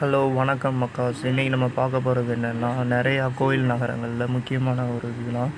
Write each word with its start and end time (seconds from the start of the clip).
Hello 0.00 0.20
வணக்கம் 0.34 0.76
macaws 0.82 1.18
இன்றைக்கி 1.30 1.50
நம்ம 1.54 1.66
பார்க்க 1.78 1.98
போகிறது 2.04 2.30
என்னென்னா 2.36 2.68
நிறையா 2.92 3.24
கோயில் 3.40 3.66
நகரங்களில் 3.70 4.32
முக்கியமான 4.34 4.86
ஒரு 4.94 5.08
இதுனால் 5.12 5.50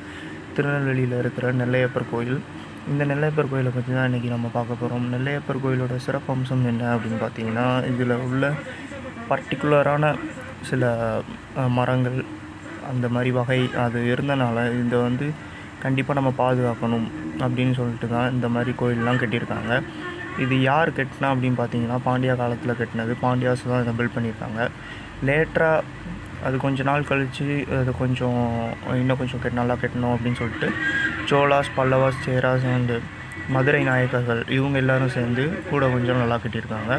திருநெல்வேலியில் 0.54 1.14
இருக்கிற 1.18 1.52
நெல்லையப்பர் 1.52 2.06
கோயில். 2.10 2.40
இந்த 2.90 3.04
நெல்லையப்பர் 3.04 3.50
கோயிலை 3.52 3.72
பற்றி 3.74 3.92
தான் 3.92 4.08
இன்றைக்கி 4.10 4.28
நம்ம 4.28 4.48
பார்க்க 4.52 4.80
போகிறோம் 4.80 5.04
நெல்லையப்பர் 5.14 5.62
கோயிலோட 5.64 5.98
சிறப்பம்சம் 6.06 6.64
என்ன 6.70 6.88
அப்படின்னு 6.94 7.20
பார்த்தீங்கன்னா 7.24 7.66
இதில் 7.90 8.16
உள்ள 8.26 8.52
பர்டிகுலரான 9.30 10.12
சில 10.70 10.90
மரங்கள் 11.78 12.18
அந்த 12.92 13.08
மாதிரி 13.08 13.32
வகை 13.40 13.60
அது 13.84 14.00
இருந்தனால 14.14 14.66
இதை 14.80 15.00
வந்து 15.08 15.28
கண்டிப்பாக 15.84 16.18
நம்ம 16.20 16.32
பாதுகாக்கணும் 16.42 17.06
அப்படின்னு 17.44 17.76
சொல்லிட்டு 17.80 18.08
தான் 18.08 18.32
இந்த 18.32 18.48
மாதிரி 18.48 18.74
கோயிலெலாம் 18.82 19.22
கட்டியிருக்காங்க. 19.22 19.72
இது 20.44 20.54
யார் 20.62 20.90
கட்டினா 20.98 21.30
அப்படின்னு 21.34 21.60
பார்த்தீங்கன்னா 21.60 21.98
பாண்டியா 22.08 22.36
காலத்தில் 22.42 22.78
கட்டினது. 22.80 23.14
பாண்டியாஸ் 23.22 23.68
தான் 23.70 23.82
இதை 23.82 23.94
பில்ட் 23.98 24.16
பண்ணியிருக்காங்க. 24.16 24.68
லேட்டராக 25.28 25.80
அது 26.46 26.56
கொஞ்ச 26.66 26.82
நாள் 26.82 27.08
கழித்து 27.08 27.48
அது 27.80 27.90
கொஞ்சம் 27.98 28.40
இன்னும் 29.00 29.18
கொஞ்சம் 29.18 29.42
கெட் 29.42 29.58
நல்லா 29.60 29.74
கட்டணும் 29.82 30.14
அப்படின்னு 30.14 30.40
சொல்லிட்டு 30.40 30.68
சோலாஸ் 31.30 31.74
பல்லவாஸ் 31.76 32.22
சேராஸ் 32.26 32.66
அண்டு 32.76 32.96
மதுரை 33.54 33.82
நாயக்கர்கள் 33.84 34.40
இவங்க 34.56 34.76
எல்லோரும் 34.82 35.14
சேர்ந்து 35.16 35.44
கூட 35.70 35.88
கொஞ்சம் 35.94 36.20
நல்லா 36.22 36.36
கட்டியிருக்காங்க. 36.42 36.92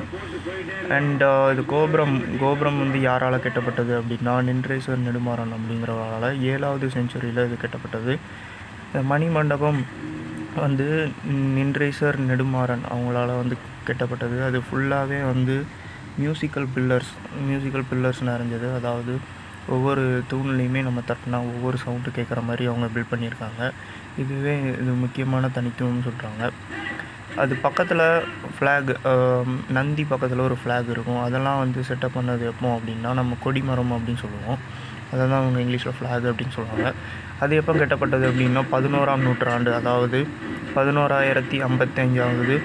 அண்ட் 0.95 1.23
இது 1.53 1.65
கோபுரம் 1.73 2.15
கோபுரம் 2.39 2.79
வந்து 2.83 3.01
யாரால் 3.01 3.43
கட்டப்பட்டது 3.45 3.93
அப்படின்னா 3.99 4.33
நின்றேஸ்வர் 4.49 5.05
நெடுமாறன் 5.07 5.53
அப்படிங்கிறவரால் 5.57 6.41
ஏழாவது 6.53 6.87
செஞ்சுரியில் 6.95 7.45
இது 7.47 7.57
கட்டப்பட்டது. 7.63 8.15
மணி 9.11 9.27
மண்டபம் 9.37 9.79
வந்து 10.65 10.87
நின்றேசர் 11.57 12.17
நெடுமாறன் 12.29 12.83
அவங்களால 12.93 13.35
வந்து 13.41 13.55
கெட்டப்பட்டது. 13.87 14.37
அது 14.47 14.57
ஃபுல்லாகவே 14.65 15.19
வந்து 15.31 15.55
மியூசிக்கல் 16.21 16.67
பில்லர்ஸ் 16.75 17.13
மியூசிக்கல் 17.49 17.85
பில்லர்ஸ் 17.91 18.21
நிறைஞ்சது. 18.31 18.67
அதாவது 18.79 19.13
ஒவ்வொரு 19.75 20.03
தூண்லேயுமே 20.31 20.81
நம்ம 20.87 21.01
தட்டினா 21.09 21.37
ஒவ்வொரு 21.51 21.77
சவுண்டு 21.83 22.09
கேட்குற 22.17 22.39
மாதிரி 22.49 22.63
அவங்க 22.71 22.87
பில்ட் 22.95 23.11
பண்ணியிருக்காங்க. 23.13 23.71
இதுவே 24.23 24.53
இது 24.81 24.91
முக்கியமான 25.03 25.49
தனித்துவம்னு 25.57 26.07
சொல்கிறாங்க 26.09 26.51
அது 27.43 27.53
பக்கத்தில் 27.65 28.05
ஃப்ளாக் 28.55 28.89
நந்தி 29.77 30.03
பக்கத்தில் 30.09 30.47
ஒரு 30.47 30.57
ஃப்ளாக் 30.61 30.89
இருக்கும். 30.95 31.21
அதெல்லாம் 31.27 31.61
வந்து 31.63 31.79
செட்டப் 31.89 32.17
பண்ணது 32.17 32.43
எப்போ 32.51 32.67
அப்படின்னா 32.77 33.11
நம்ம 33.19 33.37
கொடிமரம் 33.45 33.93
அப்படின்னு 33.95 34.23
சொல்லுவோம். 34.25 34.59
அதை 35.13 35.23
தான் 35.31 35.39
அவங்க 35.41 35.59
இங்கிலீஷில் 35.63 35.95
ஃப்ளாக் 35.97 36.27
அப்படின்னு 36.31 36.55
சொல்லுவாங்க. 36.57 36.87
அது 37.43 37.53
எப்போ 37.61 37.73
கட்டப்பட்டது 37.81 38.25
அப்படின்னா 38.29 38.61
பதினோராம் 38.75 39.25
நூற்றாண்டு 39.27 39.71
அதாவது 39.79 40.19
பதினோராயிரத்தி 40.77 41.57
ஐம்பத்தஞ்சாவது 41.67 42.55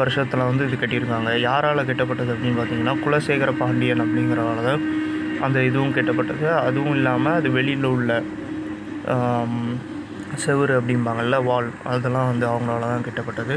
வருஷத்தில் 0.00 0.48
வந்து 0.48 0.66
இது 0.68 0.76
கட்டியிருக்காங்க. 0.80 1.30
யாரால் 1.48 1.86
கட்டப்பட்டது 1.90 2.30
அப்படின்னு 2.34 2.58
பார்த்தீங்கன்னா 2.58 2.94
குலசேகர 3.04 3.52
பாண்டியன் 3.62 4.02
அப்படிங்கிறவால 4.04 4.64
தான் 4.68 4.82
அந்த 5.46 5.58
இதுவும் 5.68 5.94
கட்டப்பட்டது. 5.96 6.46
அதுவும் 6.66 6.96
இல்லாமல் 6.98 7.38
அது 7.38 7.50
வெளியில் 7.58 7.88
உள்ள 7.94 8.22
செவரு 10.42 10.42
செவுரு 10.42 10.74
அப்படிம்பாங்கள்ல 10.80 11.36
வால் 11.46 11.68
அதெல்லாம் 11.92 12.28
வந்து 12.32 12.46
அவங்களால 12.50 12.88
தான் 12.92 13.06
கட்டப்பட்டது. 13.06 13.54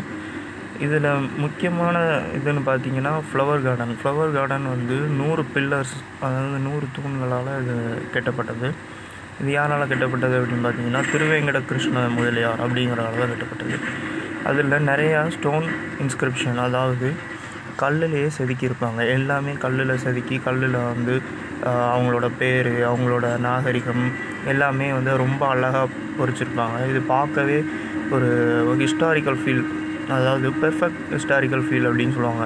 இதில் 0.86 1.08
முக்கியமான 1.44 1.98
இதுன்னு 2.38 2.62
பார்த்தீங்கன்னா 2.70 3.12
ஃப்ளவர் 3.30 3.64
கார்டன் 3.66 3.94
ஃப்ளவர் 4.02 4.34
கார்டன் 4.36 4.66
வந்து 4.74 4.96
நூறு 5.20 5.44
பில்லர்ஸ் 5.54 5.94
அதாவது 6.26 6.60
நூறு 6.68 6.86
தூண்களால் 6.96 7.52
இது 7.62 7.76
கட்டப்பட்டது. 8.16 8.70
இது 9.42 9.52
யாரால் 9.52 9.92
கட்டப்பட்டது 9.92 10.36
அப்படின்னு 10.40 10.66
பார்த்தீங்கன்னா 10.66 11.04
திருவேங்கட 11.12 11.60
கிருஷ்ண 11.70 12.06
முதலியார் 12.18 12.64
அப்படிங்கிறதால 12.66 13.20
தான் 13.22 13.34
கட்டப்பட்டது. 13.34 13.78
அதில் 14.50 14.88
நிறையா 14.92 15.20
ஸ்டோன் 15.36 15.68
இன்ஸ்கிரிப்ஷன் 16.04 16.60
அதாவது 16.66 17.10
கல்லுலேயே 17.82 18.28
செதுக்கியிருப்பாங்க. 18.38 19.02
எல்லாமே 19.18 19.54
கல்லில் 19.64 20.02
செதுக்கி 20.06 20.36
கல்லில் 20.48 20.78
வந்து 20.92 21.16
அவங்களோட 21.94 22.28
பேர் 22.42 22.72
அவங்களோட 22.90 23.26
நாகரிகம் 23.48 24.04
எல்லாமே 24.52 24.88
வந்து 24.98 25.12
ரொம்ப 25.24 25.48
அழகாக 25.54 25.88
பொறிச்சிருப்பாங்க. 26.20 26.78
இது 26.92 27.00
பார்க்கவே 27.16 27.64
ஒரு 28.16 28.30
ஹிஸ்டாரிக்கல் 28.84 29.40
ஃபீல் 29.44 29.64
அதாவது 30.16 30.48
பெர்ஃபெக்ட் 30.64 31.04
ஹிஸ்டாரிக்கல் 31.16 31.66
ஃபீல் 31.68 31.88
அப்படின்னு 31.90 32.16
சொல்லுவாங்க. 32.18 32.46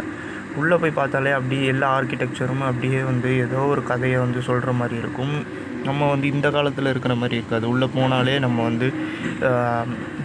உள்ளே 0.62 0.76
போய் 0.82 0.98
பார்த்தாலே 1.00 1.32
அப்படியே 1.38 1.66
எல்லா 1.72 1.88
ஆர்கிடெக்சரும் 1.98 2.64
அப்படியே 2.68 3.00
வந்து 3.12 3.32
ஏதோ 3.46 3.60
ஒரு 3.74 3.82
கதையை 3.84 4.20
வந்து 4.26 4.42
சொல்கிற 4.48 4.72
மாதிரி 4.80 4.96
இருக்கும். 5.04 5.34
நம்ம 5.88 6.08
வந்து 6.12 6.28
இந்த 6.34 6.48
காலத்தில் 6.56 6.92
இருக்கிற 6.92 7.16
மாதிரி 7.16 7.36
இருக்காது. 7.40 7.66
உள்ளே 7.74 7.88
போனாலே 7.98 8.40
நம்ம 8.46 8.64
வந்து 8.70 8.88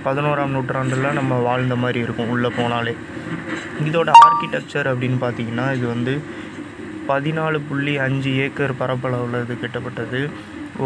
பதினோராம் 0.07 0.55
நூற்றாண்டில் 0.55 1.17
நம்ம 1.19 1.41
வாழ்ந்த 1.49 1.75
மாதிரி 1.83 2.01
இருக்கும் 2.07 2.33
உள்ளே 2.35 2.51
போனாலே. 2.61 2.95
இதோட 3.89 4.11
ஆர்கிடெக்சர் 4.25 4.91
அப்படின்னு 4.93 5.19
பார்த்தீங்கன்னா 5.25 5.67
இது 5.79 5.87
வந்து 5.87 6.15
பதினாலு 7.11 7.61
புள்ளி 7.69 7.95
அஞ்சு 8.07 8.31
ஏக்கர் 8.47 8.81
பரப்பளவில் 8.81 9.39
இது 9.45 9.55
கிட்டப்பட்டது. 9.63 10.21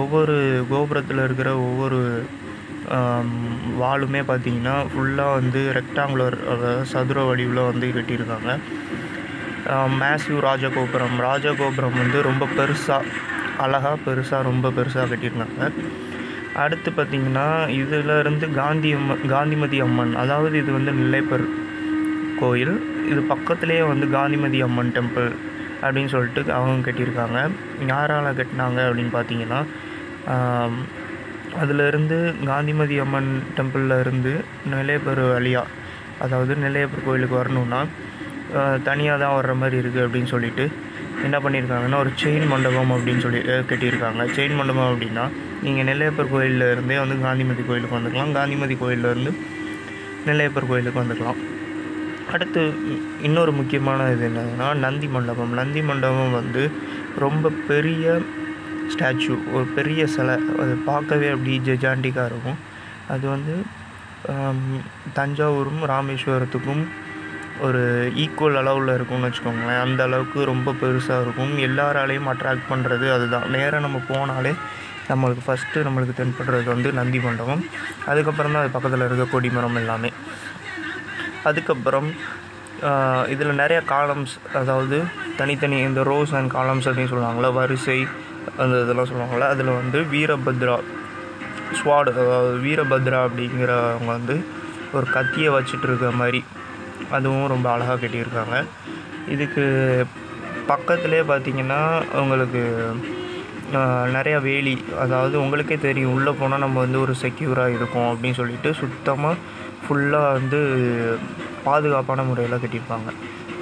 ஒவ்வொரு 0.01 0.37
கோபுரத்தில் 0.71 1.25
இருக்கிற 1.25 1.51
ஒவ்வொரு 1.69 1.99
வாலுமே 3.83 4.21
பார்த்தீங்கன்னா 4.31 4.75
ஃபுல்லாக 4.91 5.37
வந்து 5.39 5.61
ரெக்டாங்குலர் 5.79 6.37
சதுர 6.93 7.19
வடிவில் 7.29 7.69
வந்து 7.71 7.87
கட்டியிருக்காங்க. 7.97 8.51
மேசிவ் 10.01 10.41
ராஜகோபுரம். 10.49 11.17
ராஜகோபுரம் 11.29 11.97
வந்து 12.03 12.19
ரொம்ப 12.29 12.45
பெருசாக 12.59 13.13
அழகாக 13.65 13.97
பெருசாக 14.07 14.43
ரொம்ப 14.51 14.71
பெருசாக 14.77 15.07
கட்டியிருந்தாங்க 15.13 15.71
அடுத்து 16.65 16.91
பார்த்திங்கன்னா 16.99 17.47
இதில் 17.81 18.13
இருந்து 18.23 18.47
காந்தி 18.61 18.91
அம்மன் 18.99 19.25
காந்திமதி 19.33 19.79
அம்மன் 19.87 20.13
அதாவது 20.23 20.57
இது 20.63 20.71
வந்து 20.77 20.93
நிலைப்பர் 21.01 21.45
கோயில். 22.41 22.77
இது 23.11 23.21
பக்கத்துலேயே 23.33 23.83
வந்து 23.91 24.07
காந்திமதி 24.17 24.61
அம்மன் 24.67 24.93
டெம்பிள் 24.99 25.29
அப்படின்னு 25.83 26.13
சொல்லிட்டு 26.15 26.55
அவங்க 26.59 26.85
கட்டியிருக்காங்க. 26.87 27.41
யாரால் 27.93 28.39
கட்டினாங்க 28.39 28.79
அப்படின்னு 28.89 29.13
பார்த்தீங்கன்னா 29.19 29.61
அதிலிருந்து 31.63 32.17
காந்திமதி 32.51 32.97
அம்மன் 33.05 33.31
டெம்பிளில் 33.57 34.01
இருந்து 34.05 34.33
நெல்லையப்பர் 34.73 35.23
வழியாக 35.35 35.73
அதாவது 36.25 36.53
நெல்லையப்பர் 36.65 37.07
கோயிலுக்கு 37.07 37.37
வரணுன்னா 37.41 37.81
தனியாக 38.89 39.21
தான் 39.23 39.37
வர்ற 39.37 39.53
மாதிரி 39.61 39.77
இருக்குது 39.83 40.05
அப்படின்னு 40.07 40.31
சொல்லிட்டு 40.35 40.65
என்ன 41.27 41.37
பண்ணியிருக்காங்கன்னா 41.45 41.99
ஒரு 42.03 42.11
செயின் 42.23 42.47
மண்டபம் 42.53 42.93
அப்படின்னு 42.97 43.23
சொல்லி 43.25 43.41
கட்டியிருக்காங்க. 43.71 44.23
செயின் 44.37 44.57
மண்டபம் 44.59 44.89
அப்படின்னா 44.91 45.25
நீங்கள் 45.65 45.87
நெல்லையப்பர் 45.89 46.33
கோயிலில் 46.35 46.67
இருந்தே 46.75 46.99
வந்து 47.03 47.17
காந்திமதி 47.27 47.63
கோயிலுக்கு 47.69 47.99
வந்துக்கலாம். 47.99 48.33
காந்திமதி 48.39 48.75
கோயில்ல 48.83 49.11
இருந்து 49.13 49.33
நெல்லையப்பர் 50.29 50.69
கோயிலுக்கு 50.71 51.03
வந்துக்கலாம். 51.03 51.41
அடுத்து 52.35 52.63
இன்னொரு 53.27 53.53
முக்கியமான 53.59 54.09
இது 54.15 54.25
என்னதுன்னா 54.29 54.69
நந்தி 54.85 55.09
மண்டபம். 55.17 55.53
நந்தி 55.61 55.83
மண்டபம் 55.91 56.37
வந்து 56.41 56.63
ரொம்ப 57.25 57.53
பெரிய 57.71 58.05
ஸ்டாச்சு 58.93 59.33
ஒரு 59.55 59.67
பெரிய 59.77 60.03
சிலை 60.15 60.37
அது 60.63 60.75
பார்க்கவே 60.91 61.29
அப்படி 61.35 61.55
ஜெஜாண்டிக்காக 61.69 62.31
இருக்கும். 62.33 62.59
அது 63.15 63.25
வந்து 63.35 63.55
தஞ்சாவூரும் 65.19 65.83
ராமேஸ்வரத்துக்கும் 65.93 66.85
ஒரு 67.67 67.83
ஈக்குவல் 68.23 68.59
அளவில் 68.61 68.95
இருக்கும்னு 68.95 69.29
வச்சுக்கோங்களேன். 69.29 69.83
அந்த 69.85 70.01
அளவுக்கு 70.09 70.39
ரொம்ப 70.53 70.75
பெருசாக 70.81 71.25
இருக்கும். 71.27 71.53
எல்லாராலையும் 71.67 72.29
அட்ராக்ட் 72.33 72.67
பண்ணுறது 72.73 73.07
அதுதான். 73.17 73.47
நேராக 73.55 73.85
நம்ம 73.87 74.01
போனாலே 74.11 74.53
நம்மளுக்கு 75.11 75.45
ஃபஸ்ட்டு 75.47 75.85
நம்மளுக்கு 75.87 76.15
தென்படுறது 76.21 76.69
வந்து 76.75 76.89
நந்தி 76.99 77.19
மண்டபம். 77.27 77.63
அதுக்கப்புறம் 78.11 78.55
தான் 78.55 78.63
அது 78.65 78.75
பக்கத்தில் 78.77 79.07
இருக்க 79.09 79.27
கொடிமரம் 79.35 79.79
எல்லாமே. 79.83 80.11
அதுக்கப்புறம் 81.51 82.11
இதில் 83.33 83.61
நிறையா 83.61 83.83
காலம்ஸ் 83.93 84.33
அதாவது 84.61 84.97
தனித்தனி 85.41 85.77
இந்த 85.89 86.01
ரோஸ் 86.09 86.33
அண்ட் 86.39 86.51
காலம்ஸ் 86.57 86.87
அப்படின்னு 86.89 87.13
சொல்லுவாங்கள்ல 87.13 87.51
வரிசை 87.59 87.99
அந்த 88.63 88.75
இதெல்லாம் 88.85 89.09
சொல்லுவாங்கள்ல 89.11 89.49
அதில் 89.55 89.79
வந்து 89.81 89.99
வீரபத்ரா 90.13 90.77
ஸ்வாட் 91.79 92.11
அதாவது 92.21 92.57
வீரபத்ரா 92.67 93.21
அப்படிங்கிறவங்க 93.27 94.11
வந்து 94.17 94.37
ஒரு 94.97 95.07
கத்தியை 95.17 95.51
வச்சுட்டு 95.57 95.87
இருக்க 95.89 96.11
மாதிரி 96.21 96.41
அதுவும் 97.17 97.51
ரொம்ப 97.55 97.67
அழகாக 97.73 97.99
கட்டியிருக்காங்க. 98.03 98.57
இதுக்கு 99.35 99.65
பக்கத்துலேயே 100.73 101.25
பார்த்தீங்கன்னா 101.31 101.81
உங்களுக்கு 102.23 102.63
நிறையா 104.17 104.39
வேலி 104.47 104.75
அதாவது 105.05 105.37
உங்களுக்கே 105.43 105.77
தெரியும் 105.85 106.15
உள்ளே 106.17 106.33
போனால் 106.41 106.63
நம்ம 106.65 106.77
வந்து 106.85 106.99
ஒரு 107.05 107.15
செக்யூராக 107.23 107.77
இருக்கும் 107.77 108.09
அப்படின்னு 108.11 108.39
சொல்லிட்டு 108.41 108.71
சுத்தமாக 108.81 109.37
ஃபுல்லாக 109.85 110.33
வந்து 110.37 110.61
பாதுகாப்பான 111.67 112.25
முறையில் 112.29 112.63
கட்டியிருப்பாங்க. 112.63 113.11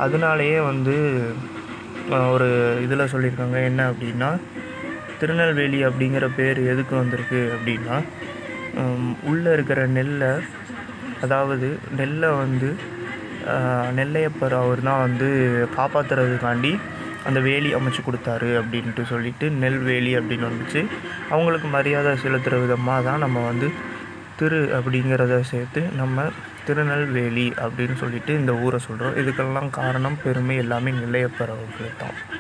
அதனாலேயே 0.05 0.59
வந்து 0.71 0.95
ஒரு 2.35 2.49
இதில் 2.85 3.11
சொல்லியிருக்காங்க 3.13 3.59
என்ன 3.71 3.81
அப்படின்னா 3.91 4.31
திருநெல்வேலி 5.21 5.85
அப்படிங்கிற 5.85 6.35
பேர் 6.37 6.61
எதுக்கு 6.67 6.97
வந்திருக்கு 6.97 7.41
அப்படின்னா 7.55 7.97
உள்ளே 9.23 9.53
இருக்கிற 9.53 9.87
நெல்லை 9.87 10.33
அதாவது 11.21 11.79
நெல்லை 11.97 12.31
வந்து 12.37 12.77
நெல்லையப்பர் 13.93 14.53
அவர் 14.53 14.81
தான் 14.81 15.01
வந்து 15.01 15.29
காப்பாற்றுறதுக்காண்டி 15.77 16.81
அந்த 17.25 17.41
வேலி 17.41 17.75
அமைச்சு 17.75 18.03
கொடுத்தாரு 18.03 18.49
அப்படின்ட்டு 18.57 19.03
சொல்லிட்டு 19.03 19.51
நெல்வேலி 19.51 20.19
அப்படின்னு 20.19 20.49
வந்துச்சு. 20.49 20.81
அவங்களுக்கு 21.31 21.69
மரியாதை 21.69 22.17
செலுத்துகிற 22.17 22.61
விதமாக 22.61 23.03
தான் 23.03 23.19
நம்ம 23.19 23.45
வந்து 23.45 23.69
திரு 24.37 24.61
அப்படிங்கிறத 24.73 25.41
சேர்த்து 25.41 25.81
நம்ம 25.97 26.27
திருநெல்வேலி 26.67 27.53
அப்படின்னு 27.59 27.93
சொல்லிட்டு 27.93 28.35
இந்த 28.35 28.53
ஊரை 28.55 28.79
சொல்கிறோம் 28.79 29.17
இதுக்கெல்லாம் 29.17 29.71
காரணம் 29.71 30.21
பெருமை 30.25 30.57
எல்லாமே 30.57 30.91
நெல்லையப்பர் 30.91 31.51
அவர்களுக்கு 31.51 31.99
தான் 31.99 32.17